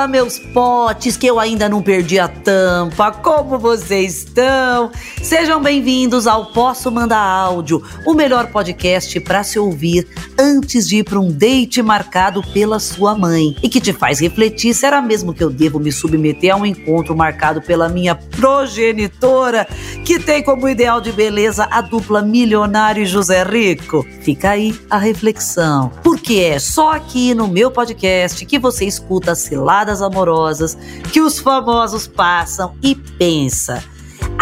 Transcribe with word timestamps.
Fala, 0.00 0.08
meus 0.08 0.38
potes, 0.38 1.14
que 1.18 1.26
eu 1.26 1.38
ainda 1.38 1.68
não 1.68 1.82
perdi 1.82 2.18
a 2.18 2.26
tampa. 2.26 3.12
Como 3.12 3.58
vocês 3.58 4.20
estão? 4.20 4.90
Sejam 5.22 5.60
bem-vindos 5.60 6.26
ao 6.26 6.46
Posso 6.46 6.90
Mandar 6.90 7.20
Áudio, 7.20 7.82
o 8.06 8.14
melhor 8.14 8.46
podcast 8.46 9.20
para 9.20 9.44
se 9.44 9.58
ouvir 9.58 10.08
antes 10.40 10.88
de 10.88 10.96
ir 10.96 11.04
para 11.04 11.20
um 11.20 11.30
date 11.30 11.82
marcado 11.82 12.42
pela 12.42 12.80
sua 12.80 13.14
mãe 13.14 13.54
e 13.62 13.68
que 13.68 13.78
te 13.78 13.92
faz 13.92 14.18
refletir 14.20 14.72
se 14.72 14.86
era 14.86 15.02
mesmo 15.02 15.34
que 15.34 15.44
eu 15.44 15.50
devo 15.50 15.78
me 15.78 15.92
submeter 15.92 16.54
a 16.54 16.56
um 16.56 16.64
encontro 16.64 17.14
marcado 17.14 17.60
pela 17.60 17.90
minha 17.90 18.14
progenitora, 18.14 19.68
que 20.02 20.18
tem 20.18 20.42
como 20.42 20.66
ideal 20.66 20.98
de 20.98 21.12
beleza 21.12 21.68
a 21.70 21.82
dupla 21.82 22.22
milionário 22.22 23.02
e 23.02 23.06
José 23.06 23.44
Rico. 23.44 24.06
Fica 24.22 24.50
aí 24.50 24.74
a 24.88 24.96
reflexão, 24.96 25.92
porque 26.02 26.36
é 26.36 26.58
só 26.58 26.92
aqui 26.92 27.34
no 27.34 27.46
meu 27.46 27.70
podcast 27.70 28.46
que 28.46 28.58
você 28.58 28.86
escuta 28.86 29.34
ciladas 29.34 30.00
amorosas 30.00 30.76
que 31.12 31.20
os 31.20 31.38
famosos 31.38 32.06
passam 32.06 32.74
e 32.82 32.94
pensa. 32.94 33.84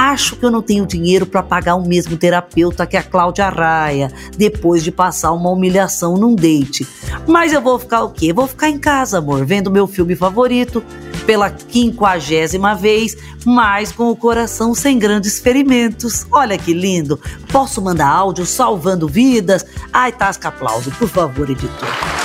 Acho 0.00 0.36
que 0.36 0.46
eu 0.46 0.50
não 0.52 0.62
tenho 0.62 0.86
dinheiro 0.86 1.26
para 1.26 1.42
pagar 1.42 1.74
o 1.74 1.84
mesmo 1.84 2.16
terapeuta 2.16 2.86
que 2.86 2.96
a 2.96 3.02
Cláudia 3.02 3.48
Raia, 3.48 4.12
depois 4.36 4.84
de 4.84 4.92
passar 4.92 5.32
uma 5.32 5.50
humilhação 5.50 6.16
num 6.16 6.36
date. 6.36 6.86
Mas 7.27 7.52
eu 7.52 7.60
vou 7.60 7.80
ficar 7.80 8.05
o 8.05 8.10
quê? 8.10 8.32
Vou 8.32 8.46
ficar 8.46 8.68
em 8.68 8.78
casa, 8.78 9.18
amor, 9.18 9.44
vendo 9.44 9.72
meu 9.72 9.88
filme 9.88 10.14
favorito 10.14 10.84
pela 11.27 11.50
quinquagésima 11.50 12.77
vez, 12.77 13.16
mas 13.44 13.90
com 13.90 14.08
o 14.08 14.16
coração 14.16 14.72
sem 14.72 15.00
grandes 15.00 15.40
ferimentos. 15.40 16.24
Olha 16.30 16.56
que 16.56 16.72
lindo! 16.72 17.20
Posso 17.50 17.83
mandar 17.83 18.08
áudio 18.08 18.46
salvando 18.46 19.08
vidas? 19.08 19.66
Ai, 19.92 20.12
tasca 20.12 20.46
aplauso, 20.46 20.92
por 20.92 21.08
favor, 21.08 21.50
editor. 21.50 22.17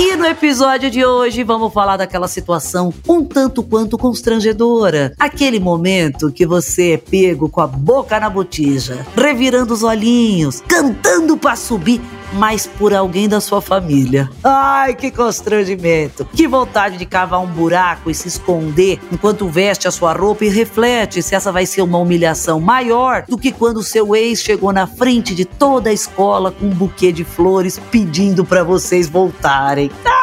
E 0.00 0.14
no 0.14 0.24
episódio 0.24 0.88
de 0.92 1.04
hoje 1.04 1.42
vamos 1.42 1.72
falar 1.72 1.96
daquela 1.96 2.28
situação 2.28 2.94
um 3.08 3.24
tanto 3.24 3.64
quanto 3.64 3.98
constrangedora. 3.98 5.12
Aquele 5.18 5.58
momento 5.58 6.30
que 6.30 6.46
você 6.46 6.92
é 6.92 6.96
pego 6.96 7.48
com 7.48 7.60
a 7.60 7.66
boca 7.66 8.20
na 8.20 8.30
botija, 8.30 9.04
revirando 9.16 9.74
os 9.74 9.82
olhinhos, 9.82 10.60
cantando 10.68 11.36
para 11.36 11.56
subir 11.56 12.00
mas 12.32 12.66
por 12.66 12.94
alguém 12.94 13.28
da 13.28 13.40
sua 13.40 13.60
família. 13.60 14.30
Ai, 14.42 14.94
que 14.94 15.10
constrangimento! 15.10 16.24
Que 16.26 16.46
vontade 16.46 16.96
de 16.96 17.06
cavar 17.06 17.40
um 17.40 17.46
buraco 17.46 18.10
e 18.10 18.14
se 18.14 18.28
esconder 18.28 19.00
enquanto 19.12 19.48
veste 19.48 19.88
a 19.88 19.90
sua 19.90 20.12
roupa 20.12 20.44
e 20.44 20.48
reflete 20.48 21.22
se 21.22 21.34
essa 21.34 21.52
vai 21.52 21.66
ser 21.66 21.82
uma 21.82 21.98
humilhação 21.98 22.60
maior 22.60 23.24
do 23.28 23.38
que 23.38 23.52
quando 23.52 23.82
seu 23.82 24.14
ex 24.14 24.40
chegou 24.40 24.72
na 24.72 24.86
frente 24.86 25.34
de 25.34 25.44
toda 25.44 25.90
a 25.90 25.92
escola 25.92 26.52
com 26.52 26.66
um 26.66 26.70
buquê 26.70 27.12
de 27.12 27.24
flores 27.24 27.80
pedindo 27.90 28.44
para 28.44 28.62
vocês 28.62 29.08
voltarem. 29.08 29.90
Ah! 30.04 30.17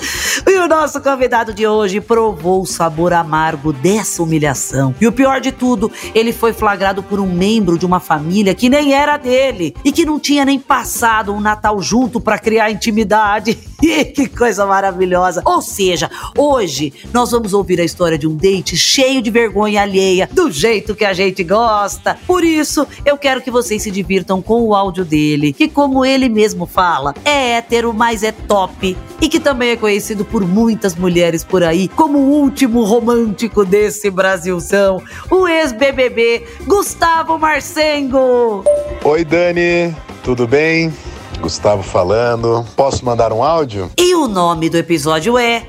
E 0.46 0.58
o 0.58 0.68
nosso 0.68 1.00
convidado 1.00 1.52
de 1.52 1.66
hoje 1.66 2.00
provou 2.00 2.62
o 2.62 2.66
sabor 2.66 3.12
amargo 3.12 3.72
dessa 3.72 4.22
humilhação. 4.22 4.94
E 5.00 5.06
o 5.06 5.12
pior 5.12 5.40
de 5.40 5.50
tudo, 5.50 5.90
ele 6.14 6.32
foi 6.32 6.52
flagrado 6.52 7.02
por 7.02 7.18
um 7.18 7.26
membro 7.26 7.78
de 7.78 7.84
uma 7.84 7.98
família 7.98 8.54
que 8.54 8.68
nem 8.68 8.94
era 8.94 9.16
dele 9.16 9.74
e 9.84 9.90
que 9.90 10.04
não 10.04 10.20
tinha 10.20 10.44
nem 10.44 10.58
passado 10.58 11.32
um 11.32 11.40
Natal 11.40 11.80
junto 11.82 12.20
para 12.20 12.38
criar 12.38 12.70
intimidade. 12.70 13.54
que 14.14 14.28
coisa 14.28 14.66
maravilhosa! 14.66 15.42
Ou 15.44 15.60
seja, 15.60 16.10
hoje 16.36 16.92
nós 17.12 17.30
vamos 17.30 17.52
ouvir 17.52 17.80
a 17.80 17.84
história 17.84 18.18
de 18.18 18.26
um 18.26 18.36
date 18.36 18.76
cheio 18.76 19.20
de 19.20 19.30
vergonha 19.30 19.82
alheia, 19.82 20.28
do 20.32 20.50
jeito 20.50 20.94
que 20.94 21.04
a 21.04 21.12
gente 21.12 21.42
gosta. 21.42 22.18
Por 22.26 22.44
isso, 22.44 22.86
eu 23.04 23.16
quero 23.16 23.42
que 23.42 23.50
vocês 23.50 23.82
se 23.82 23.90
divirtam 23.90 24.40
com 24.40 24.62
o 24.62 24.74
áudio 24.74 25.04
dele, 25.04 25.52
que 25.52 25.68
como 25.68 26.04
ele 26.04 26.28
mesmo 26.28 26.66
fala, 26.66 27.14
é 27.24 27.56
hétero, 27.56 27.92
mas 27.92 28.22
é 28.22 28.32
top 28.32 28.96
e 29.20 29.28
que 29.28 29.40
também 29.40 29.70
é 29.70 29.76
conhecido 29.86 30.24
por 30.24 30.44
muitas 30.44 30.96
mulheres 30.96 31.44
por 31.44 31.62
aí 31.62 31.86
como 31.86 32.18
o 32.18 32.40
último 32.40 32.82
romântico 32.82 33.64
desse 33.64 34.10
Brasilzão, 34.10 35.00
o 35.30 35.46
ex-BBB 35.46 36.44
Gustavo 36.66 37.38
Marcengo. 37.38 38.64
Oi, 39.04 39.24
Dani, 39.24 39.94
tudo 40.24 40.44
bem? 40.44 40.92
Gustavo 41.40 41.84
falando. 41.84 42.66
Posso 42.74 43.04
mandar 43.04 43.32
um 43.32 43.44
áudio? 43.44 43.88
E 43.96 44.12
o 44.16 44.26
nome 44.26 44.68
do 44.68 44.76
episódio 44.76 45.38
é 45.38 45.68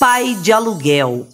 Pai 0.00 0.34
de 0.42 0.50
Aluguel. 0.50 1.28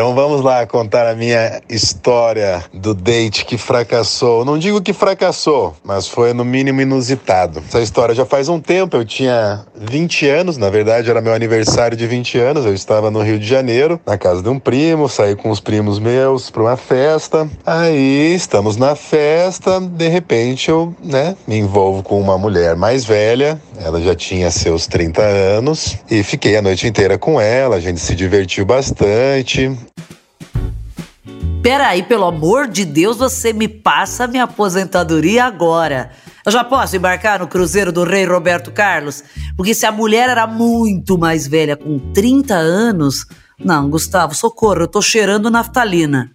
Então 0.00 0.14
vamos 0.14 0.40
lá 0.40 0.66
contar 0.66 1.06
a 1.06 1.14
minha 1.14 1.60
história 1.68 2.64
do 2.72 2.94
date 2.94 3.44
que 3.44 3.58
fracassou. 3.58 4.46
Não 4.46 4.58
digo 4.58 4.80
que 4.80 4.94
fracassou, 4.94 5.76
mas 5.84 6.08
foi 6.08 6.32
no 6.32 6.42
mínimo 6.42 6.80
inusitado. 6.80 7.62
Essa 7.68 7.82
história 7.82 8.14
já 8.14 8.24
faz 8.24 8.48
um 8.48 8.58
tempo, 8.58 8.96
eu 8.96 9.04
tinha 9.04 9.62
20 9.76 10.26
anos, 10.26 10.56
na 10.56 10.70
verdade 10.70 11.10
era 11.10 11.20
meu 11.20 11.34
aniversário 11.34 11.98
de 11.98 12.06
20 12.06 12.38
anos, 12.38 12.64
eu 12.64 12.72
estava 12.72 13.10
no 13.10 13.20
Rio 13.20 13.38
de 13.38 13.46
Janeiro, 13.46 14.00
na 14.06 14.16
casa 14.16 14.42
de 14.42 14.48
um 14.48 14.58
primo, 14.58 15.06
saí 15.06 15.36
com 15.36 15.50
os 15.50 15.60
primos 15.60 15.98
meus 15.98 16.48
para 16.48 16.62
uma 16.62 16.78
festa. 16.78 17.46
Aí 17.66 18.34
estamos 18.34 18.78
na 18.78 18.96
festa, 18.96 19.80
de 19.80 20.08
repente 20.08 20.70
eu, 20.70 20.94
né, 21.04 21.36
me 21.46 21.58
envolvo 21.58 22.02
com 22.02 22.18
uma 22.18 22.38
mulher 22.38 22.74
mais 22.74 23.04
velha, 23.04 23.60
ela 23.78 24.00
já 24.00 24.14
tinha 24.14 24.50
seus 24.50 24.86
30 24.86 25.20
anos 25.20 25.98
e 26.10 26.22
fiquei 26.22 26.56
a 26.56 26.62
noite 26.62 26.86
inteira 26.86 27.18
com 27.18 27.38
ela, 27.38 27.76
a 27.76 27.80
gente 27.80 28.00
se 28.00 28.14
divertiu 28.14 28.64
bastante. 28.64 29.70
Peraí, 31.62 32.02
pelo 32.02 32.24
amor 32.24 32.66
de 32.66 32.86
Deus, 32.86 33.18
você 33.18 33.52
me 33.52 33.68
passa 33.68 34.26
minha 34.26 34.44
aposentadoria 34.44 35.44
agora. 35.44 36.10
Eu 36.44 36.50
já 36.50 36.64
posso 36.64 36.96
embarcar 36.96 37.38
no 37.38 37.46
cruzeiro 37.46 37.92
do 37.92 38.02
rei 38.02 38.24
Roberto 38.24 38.72
Carlos? 38.72 39.22
Porque 39.58 39.74
se 39.74 39.84
a 39.84 39.92
mulher 39.92 40.30
era 40.30 40.46
muito 40.46 41.18
mais 41.18 41.46
velha, 41.46 41.76
com 41.76 41.98
30 42.14 42.54
anos. 42.54 43.26
Não, 43.58 43.90
Gustavo, 43.90 44.34
socorro, 44.34 44.80
eu 44.80 44.88
tô 44.88 45.02
cheirando 45.02 45.50
naftalina. 45.50 46.30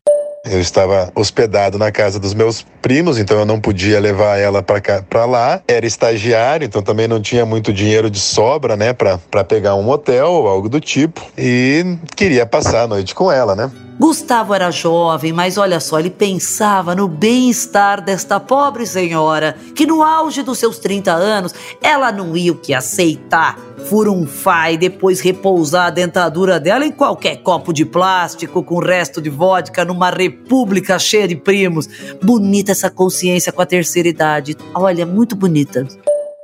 Eu 0.46 0.62
estava 0.62 1.12
hospedado 1.16 1.78
na 1.78 1.92
casa 1.92 2.20
dos 2.20 2.34
meus 2.34 2.66
primos, 2.82 3.18
então 3.18 3.40
eu 3.40 3.46
não 3.46 3.60
podia 3.60 4.00
levar 4.00 4.38
ela 4.38 4.62
para 4.62 5.26
lá. 5.26 5.62
Era 5.68 5.86
estagiário, 5.86 6.66
então 6.66 6.82
também 6.82 7.08
não 7.08 7.20
tinha 7.20 7.46
muito 7.46 7.74
dinheiro 7.74 8.10
de 8.10 8.20
sobra, 8.20 8.78
né, 8.78 8.94
para 8.94 9.44
pegar 9.44 9.76
um 9.76 9.90
hotel 9.90 10.28
ou 10.28 10.48
algo 10.48 10.70
do 10.70 10.80
tipo. 10.80 11.22
E 11.38 11.98
queria 12.16 12.46
passar 12.46 12.84
a 12.84 12.88
noite 12.88 13.16
com 13.16 13.32
ela, 13.32 13.56
né? 13.56 13.72
Gustavo 13.98 14.54
era 14.54 14.70
jovem, 14.72 15.32
mas 15.32 15.58
olha 15.58 15.80
só, 15.80 15.98
ele 15.98 16.10
pensava 16.10 16.94
no 16.94 17.08
bem-estar 17.08 18.02
desta 18.02 18.42
pobre 18.42 18.86
senhora, 18.86 19.56
que 19.74 19.86
no 19.86 20.04
auge 20.04 20.44
dos 20.44 20.60
seus 20.60 20.78
30 20.80 21.14
anos, 21.14 21.56
ela 21.82 22.12
não 22.12 22.36
ia 22.36 22.52
o 22.52 22.58
que 22.58 22.74
aceitar 22.74 23.58
furunfar 23.90 24.74
e 24.74 24.78
depois 24.78 25.20
repousar 25.20 25.88
a 25.88 25.90
dentadura 25.90 26.60
dela 26.60 26.86
em 26.86 26.92
qualquer 26.92 27.38
copo 27.38 27.72
de 27.72 27.86
plástico 27.86 28.64
com 28.64 28.80
resto 28.80 29.22
de 29.22 29.30
vodka 29.30 29.86
numa 29.86 30.10
república 30.10 30.98
cheia 30.98 31.28
de 31.28 31.36
primos. 31.36 31.88
Bonita 32.22 32.72
essa 32.72 32.90
consciência 32.90 33.52
com 33.52 33.62
a 33.62 33.66
terceira 33.66 34.10
idade. 34.10 34.56
Olha, 34.74 35.06
muito 35.06 35.36
bonita. 35.36 35.88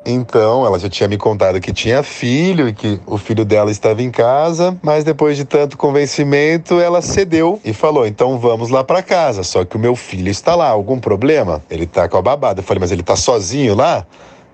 Então, 0.04 0.66
ela 0.66 0.80
já 0.80 0.90
tinha 0.90 1.08
me 1.08 1.16
contado 1.16 1.60
que 1.60 1.72
tinha 1.72 2.02
filho 2.02 2.68
e 2.68 2.74
que 2.74 3.00
o 3.06 3.20
filho 3.20 3.46
dela 3.46 3.70
estava 3.70 4.02
em 4.02 4.10
casa, 4.10 4.76
mas 4.82 5.04
depois 5.04 5.38
de 5.38 5.46
tanto 5.46 5.78
convencimento, 5.78 6.80
ela 6.80 7.04
cedeu 7.04 7.60
e 7.64 7.72
falou: 7.72 8.08
"Então 8.08 8.40
vamos 8.40 8.70
lá 8.72 8.84
para 8.84 9.04
casa, 9.04 9.44
só 9.44 9.64
que 9.64 9.76
o 9.76 9.80
meu 9.80 9.96
filho 9.96 10.30
está 10.30 10.56
lá, 10.56 10.70
algum 10.70 11.00
problema? 11.00 11.62
Ele 11.70 11.86
tá 11.86 12.10
com 12.10 12.18
a 12.18 12.22
babada". 12.22 12.62
Eu 12.62 12.64
falei: 12.64 12.80
"Mas 12.80 12.92
ele 12.92 13.04
tá 13.04 13.16
sozinho 13.16 13.76
lá?" 13.76 14.04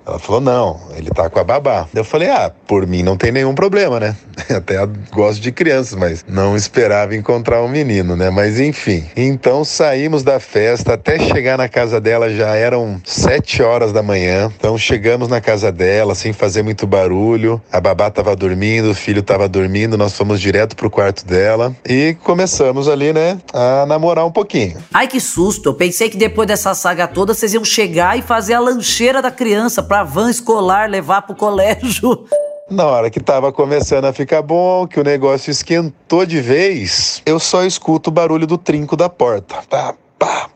Ela 0.07 0.18
falou: 0.18 0.39
não, 0.39 0.80
ele 0.95 1.09
tá 1.09 1.30
com 1.30 1.39
a 1.39 1.44
babá. 1.44 1.86
Eu 1.94 2.06
falei: 2.06 2.30
ah, 2.30 2.50
por 2.65 2.88
mim 2.88 3.04
não 3.04 3.18
tem 3.18 3.31
nenhum 3.31 3.54
problema, 3.54 4.00
né? 4.00 4.15
Até 4.56 4.78
gosto 5.12 5.42
de 5.42 5.51
crianças, 5.51 5.95
mas 5.98 6.25
não 6.28 6.56
esperava 6.56 7.16
encontrar 7.16 7.62
um 7.63 7.68
menino, 7.68 8.16
né? 8.16 8.30
Mas 8.30 8.60
enfim. 8.60 9.06
Então 9.16 9.63
saímos 9.63 10.24
da 10.24 10.39
festa, 10.39 10.94
até 10.94 11.19
chegar 11.19 11.57
na 11.57 11.68
casa 11.68 12.00
dela 12.00 12.30
já 12.30 12.56
eram 12.56 13.01
sete 13.04 13.62
horas 13.62 13.92
da 13.92 14.04
manhã. 14.04 14.51
Então 14.56 14.78
chegamos 14.78 15.28
na 15.28 15.42
casa 15.42 15.72
dela 15.72 16.16
sem 16.16 16.34
fazer 16.34 16.63
muito 16.63 16.86
barulho. 16.86 17.62
A 17.72 17.80
babá 17.80 18.10
tava 18.10 18.36
dormindo, 18.36 18.92
o 18.92 18.95
filho 18.95 19.24
tava 19.24 19.48
dormindo, 19.48 19.98
nós 19.98 20.13
fomos 20.13 20.40
direto 20.40 20.75
pro 20.75 20.90
quarto 20.90 21.25
dela 21.25 21.75
e 21.88 22.16
começamos 22.24 22.88
ali, 22.88 23.12
né, 23.13 23.40
a 23.54 23.86
namorar 23.86 24.25
um 24.25 24.31
pouquinho. 24.31 24.78
Ai, 24.94 25.07
que 25.07 25.19
susto! 25.19 25.69
Eu 25.69 25.74
pensei 25.74 26.10
que 26.10 26.18
depois 26.18 26.48
dessa 26.48 26.74
saga 26.74 27.07
toda 27.07 27.33
vocês 27.33 27.54
iam 27.54 27.66
chegar 27.66 28.18
e 28.18 28.22
fazer 28.22 28.54
a 28.54 28.60
lancheira 28.60 29.22
da 29.22 29.31
criança 29.31 29.81
pra 29.81 30.04
van 30.04 30.30
escolar 30.30 30.90
levar 30.90 31.24
pro 31.24 31.36
colégio. 31.36 32.25
Na 32.69 32.86
hora 32.86 33.10
que 33.10 33.22
tava 33.22 33.52
começando 33.54 34.06
a 34.06 34.14
ficar 34.14 34.42
bom, 34.42 34.86
que 34.86 35.00
o 35.00 35.04
negócio 35.04 35.50
esquentou 35.50 36.25
de 36.25 36.42
vez, 36.42 37.22
eu 37.25 37.40
só 37.40 37.64
escuto 37.64 38.10
o 38.10 38.14
barulho 38.14 38.46
do 38.46 38.58
trinco 38.58 38.98
da 38.98 39.08
porta. 39.08 39.56
Pá, 39.69 39.96
pá, 40.19 40.50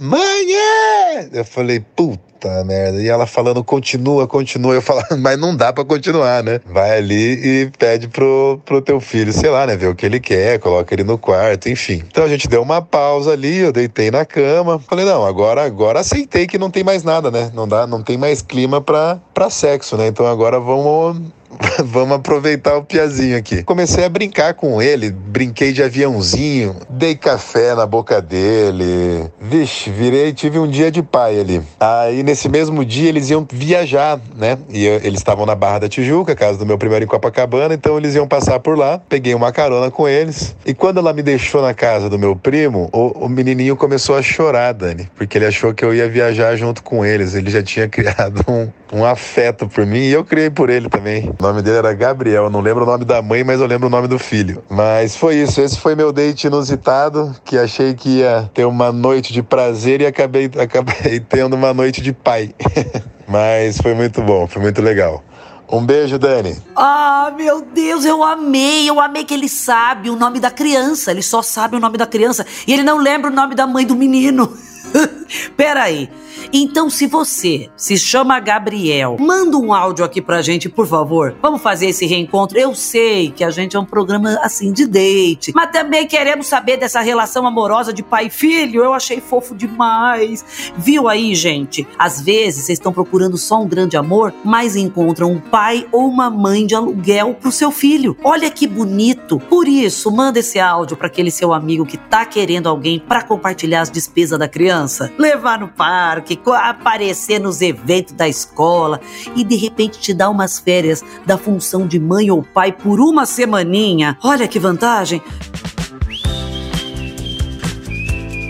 mãe! 0.00 0.46
É! 0.50 1.28
Eu 1.30 1.44
falei, 1.44 1.78
puta 1.80 2.64
merda. 2.64 3.02
E 3.02 3.08
ela 3.08 3.26
falando, 3.26 3.62
continua, 3.62 4.26
continua. 4.26 4.74
Eu 4.74 4.80
falando, 4.80 5.18
mas 5.18 5.38
não 5.38 5.54
dá 5.54 5.72
para 5.72 5.84
continuar, 5.84 6.42
né? 6.42 6.58
Vai 6.64 6.96
ali 6.96 7.64
e 7.64 7.70
pede 7.78 8.08
pro, 8.08 8.58
pro 8.64 8.80
teu 8.80 8.98
filho, 8.98 9.32
sei 9.32 9.50
lá, 9.50 9.66
né? 9.66 9.76
Ver 9.76 9.88
o 9.88 9.94
que 9.94 10.06
ele 10.06 10.20
quer, 10.20 10.58
coloca 10.58 10.94
ele 10.94 11.04
no 11.04 11.18
quarto, 11.18 11.68
enfim. 11.68 12.02
Então 12.08 12.24
a 12.24 12.28
gente 12.28 12.48
deu 12.48 12.62
uma 12.62 12.80
pausa 12.80 13.32
ali, 13.32 13.58
eu 13.58 13.72
deitei 13.72 14.10
na 14.10 14.24
cama. 14.24 14.78
Falei, 14.78 15.04
não, 15.04 15.26
agora, 15.26 15.64
agora 15.64 16.00
aceitei 16.00 16.46
que 16.46 16.58
não 16.58 16.70
tem 16.70 16.82
mais 16.82 17.04
nada, 17.04 17.30
né? 17.30 17.50
Não 17.54 17.68
dá, 17.68 17.86
não 17.86 18.02
tem 18.02 18.16
mais 18.16 18.40
clima 18.40 18.80
pra, 18.80 19.20
pra 19.34 19.50
sexo, 19.50 19.98
né? 19.98 20.06
Então 20.06 20.26
agora 20.26 20.58
vamos 20.58 21.20
Vamos 21.84 22.16
aproveitar 22.16 22.76
o 22.76 22.84
piazinho 22.84 23.36
aqui. 23.36 23.62
Comecei 23.62 24.04
a 24.04 24.08
brincar 24.08 24.54
com 24.54 24.80
ele, 24.80 25.10
brinquei 25.10 25.72
de 25.72 25.82
aviãozinho, 25.82 26.76
dei 26.88 27.14
café 27.14 27.74
na 27.74 27.86
boca 27.86 28.20
dele. 28.20 29.30
Vixe, 29.40 29.90
virei, 29.90 30.32
tive 30.32 30.58
um 30.58 30.68
dia 30.68 30.90
de 30.90 31.02
pai 31.02 31.40
ali. 31.40 31.62
Aí 31.80 32.22
nesse 32.22 32.48
mesmo 32.48 32.84
dia 32.84 33.08
eles 33.08 33.30
iam 33.30 33.46
viajar, 33.50 34.20
né? 34.36 34.58
E 34.68 34.84
eu, 34.84 34.96
eles 34.96 35.20
estavam 35.20 35.46
na 35.46 35.54
Barra 35.54 35.80
da 35.80 35.88
Tijuca, 35.88 36.34
casa 36.34 36.58
do 36.58 36.66
meu 36.66 36.78
primeiro 36.78 37.04
em 37.04 37.08
Copacabana, 37.08 37.74
então 37.74 37.96
eles 37.96 38.14
iam 38.14 38.26
passar 38.26 38.58
por 38.60 38.76
lá. 38.76 38.98
Peguei 39.08 39.34
uma 39.34 39.52
carona 39.52 39.90
com 39.90 40.08
eles. 40.08 40.56
E 40.66 40.74
quando 40.74 40.98
ela 40.98 41.12
me 41.12 41.22
deixou 41.22 41.62
na 41.62 41.74
casa 41.74 42.08
do 42.08 42.18
meu 42.18 42.36
primo, 42.36 42.88
o, 42.92 43.26
o 43.26 43.28
menininho 43.28 43.76
começou 43.76 44.16
a 44.16 44.22
chorar, 44.22 44.72
Dani, 44.72 45.08
porque 45.16 45.38
ele 45.38 45.46
achou 45.46 45.74
que 45.74 45.84
eu 45.84 45.94
ia 45.94 46.08
viajar 46.08 46.56
junto 46.56 46.82
com 46.82 47.04
eles. 47.04 47.34
Ele 47.34 47.50
já 47.50 47.62
tinha 47.62 47.88
criado 47.88 48.44
um, 48.48 48.68
um 48.92 49.04
afeto 49.04 49.68
por 49.68 49.86
mim 49.86 50.00
e 50.00 50.12
eu 50.12 50.24
criei 50.24 50.50
por 50.50 50.70
ele 50.70 50.88
também. 50.88 51.28
O 51.28 51.32
nome 51.52 51.62
dele 51.62 51.76
era 51.76 51.92
Gabriel, 51.92 52.48
não 52.48 52.60
lembro 52.60 52.84
o 52.84 52.86
nome 52.86 53.04
da 53.04 53.20
mãe, 53.20 53.44
mas 53.44 53.60
eu 53.60 53.66
lembro 53.66 53.88
o 53.88 53.90
nome 53.90 54.08
do 54.08 54.18
filho. 54.18 54.64
Mas 54.70 55.14
foi 55.14 55.36
isso, 55.36 55.60
esse 55.60 55.78
foi 55.78 55.94
meu 55.94 56.10
date 56.10 56.46
inusitado, 56.46 57.34
que 57.44 57.58
achei 57.58 57.92
que 57.92 58.20
ia 58.20 58.50
ter 58.54 58.64
uma 58.64 58.90
noite 58.90 59.32
de 59.32 59.42
prazer 59.42 60.00
e 60.00 60.06
acabei, 60.06 60.50
acabei 60.58 61.20
tendo 61.20 61.54
uma 61.54 61.74
noite 61.74 62.00
de 62.00 62.12
pai. 62.12 62.54
mas 63.28 63.78
foi 63.78 63.94
muito 63.94 64.22
bom, 64.22 64.46
foi 64.46 64.62
muito 64.62 64.80
legal. 64.80 65.22
Um 65.70 65.84
beijo, 65.84 66.18
Dani. 66.18 66.56
Ah, 66.76 67.32
meu 67.36 67.62
Deus, 67.62 68.04
eu 68.04 68.22
amei. 68.22 68.88
Eu 68.88 69.00
amei 69.00 69.24
que 69.24 69.32
ele 69.32 69.48
sabe 69.48 70.10
o 70.10 70.16
nome 70.16 70.38
da 70.38 70.50
criança. 70.50 71.10
Ele 71.10 71.22
só 71.22 71.40
sabe 71.40 71.76
o 71.76 71.80
nome 71.80 71.96
da 71.96 72.06
criança. 72.06 72.44
E 72.66 72.74
ele 72.74 72.82
não 72.82 72.98
lembra 72.98 73.30
o 73.30 73.34
nome 73.34 73.54
da 73.54 73.66
mãe 73.66 73.86
do 73.86 73.96
menino. 73.96 74.54
Peraí. 75.56 76.10
Então, 76.52 76.88
se 76.88 77.06
você 77.06 77.68
se 77.76 77.98
chama 77.98 78.40
Gabriel, 78.40 79.16
manda 79.20 79.56
um 79.56 79.72
áudio 79.72 80.04
aqui 80.04 80.20
pra 80.20 80.42
gente, 80.42 80.68
por 80.68 80.86
favor. 80.86 81.36
Vamos 81.42 81.62
fazer 81.62 81.86
esse 81.86 82.06
reencontro. 82.06 82.58
Eu 82.58 82.74
sei 82.74 83.30
que 83.30 83.44
a 83.44 83.50
gente 83.50 83.76
é 83.76 83.80
um 83.80 83.84
programa 83.84 84.38
assim 84.42 84.72
de 84.72 84.86
date, 84.86 85.52
mas 85.54 85.70
também 85.70 86.06
queremos 86.06 86.46
saber 86.46 86.76
dessa 86.76 87.00
relação 87.00 87.46
amorosa 87.46 87.92
de 87.92 88.02
pai 88.02 88.26
e 88.26 88.30
filho. 88.30 88.82
Eu 88.82 88.94
achei 88.94 89.20
fofo 89.20 89.54
demais. 89.54 90.72
Viu 90.76 91.08
aí, 91.08 91.34
gente? 91.34 91.86
Às 91.98 92.20
vezes 92.20 92.64
vocês 92.64 92.78
estão 92.78 92.92
procurando 92.92 93.36
só 93.36 93.60
um 93.60 93.68
grande 93.68 93.96
amor, 93.96 94.32
mas 94.44 94.76
encontram 94.76 95.32
um 95.32 95.40
pai 95.40 95.86
ou 95.92 96.08
uma 96.08 96.30
mãe 96.30 96.66
de 96.66 96.74
aluguel 96.74 97.34
pro 97.34 97.52
seu 97.52 97.70
filho. 97.70 98.16
Olha 98.22 98.50
que 98.50 98.66
bonito. 98.66 99.38
Por 99.38 99.68
isso, 99.68 100.10
manda 100.10 100.38
esse 100.38 100.58
áudio 100.58 100.96
para 100.96 101.06
aquele 101.06 101.30
seu 101.30 101.52
amigo 101.52 101.86
que 101.86 101.96
tá 101.96 102.24
querendo 102.24 102.68
alguém 102.68 102.98
para 102.98 103.22
compartilhar 103.22 103.80
as 103.80 103.90
despesas 103.90 104.38
da 104.38 104.48
criança, 104.48 105.12
levar 105.18 105.58
no 105.58 105.68
parque 105.68 106.31
que 106.36 106.50
aparecer 106.50 107.38
nos 107.38 107.60
eventos 107.60 108.12
da 108.14 108.28
escola 108.28 109.00
e 109.34 109.44
de 109.44 109.56
repente 109.56 109.98
te 109.98 110.14
dar 110.14 110.30
umas 110.30 110.58
férias 110.58 111.04
da 111.26 111.38
função 111.38 111.86
de 111.86 111.98
mãe 111.98 112.30
ou 112.30 112.42
pai 112.42 112.72
por 112.72 113.00
uma 113.00 113.26
semaninha. 113.26 114.18
Olha 114.22 114.48
que 114.48 114.58
vantagem! 114.58 115.22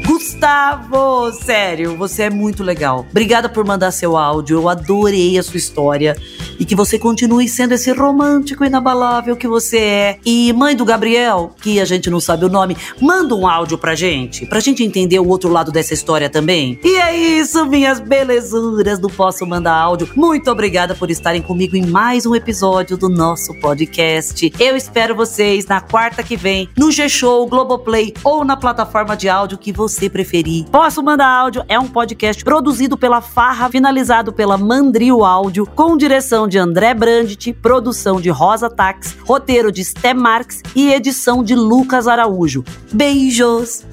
Gustavo, 0.07 1.33
sério, 1.33 1.97
você 1.97 2.25
é 2.25 2.31
muito 2.31 2.65
legal. 2.65 3.07
Obrigada 3.09 3.49
por 3.49 3.65
mandar 3.65 3.93
seu 3.93 4.17
áudio, 4.17 4.59
eu 4.59 4.69
adorei 4.69 5.39
a 5.39 5.43
sua 5.43 5.57
história 5.57 6.17
e 6.59 6.65
que 6.65 6.75
você 6.75 6.99
continue 6.99 7.49
sendo 7.49 7.73
esse 7.73 7.93
romântico 7.93 8.65
inabalável 8.65 9.37
que 9.37 9.49
você 9.49 9.79
é. 9.79 10.19
E 10.25 10.53
mãe 10.53 10.77
do 10.77 10.85
Gabriel, 10.85 11.55
que 11.61 11.81
a 11.81 11.85
gente 11.85 12.11
não 12.11 12.21
sabe 12.21 12.45
o 12.45 12.49
nome, 12.49 12.77
manda 13.01 13.35
um 13.35 13.47
áudio 13.47 13.79
pra 13.79 13.95
gente, 13.95 14.47
pra 14.47 14.61
gente 14.61 14.83
entender 14.83 15.19
o 15.19 15.29
outro 15.29 15.51
lado 15.51 15.73
dessa 15.73 15.95
história 15.95 16.29
também. 16.29 16.79
E 16.83 16.97
é 16.97 17.17
isso, 17.17 17.67
minhas 17.67 18.01
belezuras 18.01 18.99
do 18.99 19.09
Posso 19.09 19.47
Mandar 19.47 19.75
Áudio. 19.75 20.09
Muito 20.15 20.51
obrigada 20.51 20.95
por 20.95 21.11
estarem 21.11 21.43
comigo 21.43 21.77
em 21.77 21.87
mais 21.87 22.27
um 22.27 22.35
episódio 22.35 22.97
do 22.97 23.09
nosso 23.09 23.55
podcast. 23.61 24.53
Eu 24.59 24.77
espero 24.77 25.15
vocês 25.15 25.67
na 25.67 25.81
quarta 25.81 26.23
que 26.23 26.37
vem, 26.37 26.69
no 26.77 26.91
G-Show, 26.91 27.47
Globoplay 27.47 28.15
ou 28.23 28.45
na 28.45 28.57
plataforma 28.57 29.17
de 29.17 29.29
áudio 29.29 29.59
que 29.59 29.73
você 29.73 30.09
preferir. 30.09 30.65
Posso 30.71 31.03
Mandar 31.03 31.29
Áudio 31.29 31.65
é 31.69 31.79
um 31.79 31.89
podcast 31.89 32.43
produzido 32.45 32.97
pela 32.97 33.21
Farra, 33.21 33.69
finalizado 33.69 34.33
pela 34.33 34.57
Mandrio 34.57 35.25
Áudio, 35.25 35.67
com 35.67 35.97
direção 35.97 36.42
de 36.47 36.59
André 36.59 36.95
Brandt, 36.95 37.53
produção 37.55 38.21
de 38.21 38.31
Rosa 38.31 38.69
Tax, 38.69 39.17
roteiro 39.25 39.73
de 39.73 39.85
Sté 39.85 40.13
Marx 40.13 40.63
e 40.75 40.93
edição 40.93 41.43
de 41.43 41.55
Lucas 41.55 42.07
Araújo. 42.07 42.65
Beijos! 42.93 43.85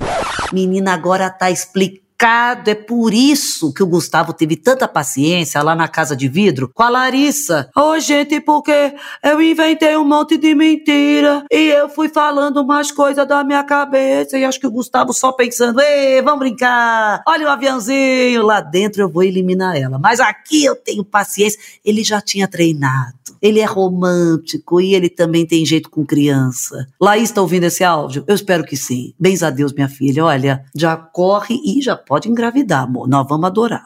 Menina, 0.51 0.93
agora 0.93 1.29
tá 1.29 1.51
explicando 1.51 2.08
é 2.67 2.75
por 2.75 3.13
isso 3.13 3.73
que 3.73 3.81
o 3.81 3.87
Gustavo 3.87 4.33
teve 4.33 4.55
tanta 4.55 4.87
paciência 4.87 5.61
lá 5.61 5.75
na 5.75 5.87
casa 5.87 6.15
de 6.15 6.27
vidro 6.27 6.69
com 6.73 6.83
a 6.83 6.89
Larissa. 6.89 7.69
Ô, 7.75 7.91
oh, 7.91 7.99
gente, 7.99 8.41
porque 8.41 8.93
eu 9.23 9.41
inventei 9.41 9.95
um 9.95 10.03
monte 10.03 10.37
de 10.37 10.53
mentira 10.53 11.45
e 11.51 11.69
eu 11.69 11.89
fui 11.89 12.09
falando 12.09 12.57
umas 12.61 12.91
coisas 12.91 13.27
da 13.27 13.43
minha 13.43 13.63
cabeça 13.63 14.37
e 14.37 14.43
acho 14.43 14.59
que 14.59 14.67
o 14.67 14.71
Gustavo 14.71 15.13
só 15.13 15.31
pensando, 15.31 15.79
ei, 15.79 16.21
vamos 16.21 16.39
brincar, 16.39 17.23
olha 17.27 17.47
o 17.47 17.49
aviãozinho, 17.49 18.43
lá 18.43 18.59
dentro 18.61 19.01
eu 19.01 19.09
vou 19.09 19.23
eliminar 19.23 19.77
ela. 19.77 19.97
Mas 19.97 20.19
aqui 20.19 20.65
eu 20.65 20.75
tenho 20.75 21.03
paciência, 21.03 21.59
ele 21.83 22.03
já 22.03 22.21
tinha 22.21 22.47
treinado. 22.47 23.19
Ele 23.41 23.59
é 23.59 23.65
romântico 23.65 24.81
e 24.81 24.93
ele 24.93 25.09
também 25.09 25.45
tem 25.45 25.65
jeito 25.65 25.89
com 25.89 26.05
criança. 26.05 26.87
Laís 26.99 27.29
está 27.29 27.41
ouvindo 27.41 27.63
esse 27.63 27.83
áudio? 27.83 28.23
Eu 28.27 28.35
espero 28.35 28.65
que 28.65 28.75
sim. 28.75 29.13
Bens 29.17 29.43
a 29.43 29.49
Deus, 29.49 29.71
minha 29.71 29.87
filha. 29.87 30.25
Olha, 30.25 30.65
já 30.75 30.97
corre 30.97 31.55
e 31.63 31.81
já 31.81 31.95
pode 32.09 32.27
engravidar, 32.27 32.83
amor. 32.85 33.07
Nós 33.07 33.27
vamos 33.27 33.45
adorar. 33.45 33.85